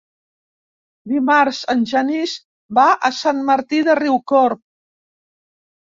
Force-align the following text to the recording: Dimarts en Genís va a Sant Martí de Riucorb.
Dimarts 1.11 1.59
en 1.75 1.83
Genís 1.93 2.35
va 2.79 2.87
a 3.11 3.15
Sant 3.19 3.45
Martí 3.53 3.83
de 3.91 3.97
Riucorb. 4.03 4.63